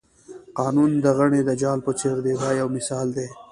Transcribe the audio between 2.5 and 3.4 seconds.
یو مثال دی.